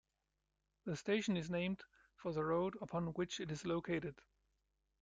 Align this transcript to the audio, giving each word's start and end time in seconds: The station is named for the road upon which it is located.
The 0.85 0.95
station 0.95 1.37
is 1.37 1.51
named 1.51 1.83
for 2.15 2.33
the 2.33 2.43
road 2.43 2.73
upon 2.81 3.09
which 3.13 3.39
it 3.39 3.51
is 3.51 3.67
located. 3.67 4.15